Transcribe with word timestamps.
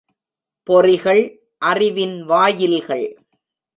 பொறிகள், 0.69 1.37
அறிவின் 1.57 2.25
வாயில்கள். 2.25 3.07